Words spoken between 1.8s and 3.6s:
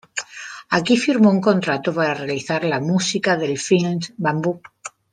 para realizar la música del